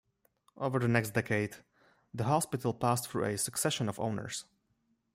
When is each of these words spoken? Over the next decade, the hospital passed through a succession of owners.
Over 0.57 0.79
the 0.79 0.87
next 0.87 1.11
decade, 1.11 1.57
the 2.11 2.23
hospital 2.23 2.73
passed 2.73 3.07
through 3.07 3.25
a 3.25 3.37
succession 3.37 3.87
of 3.87 3.99
owners. 3.99 4.45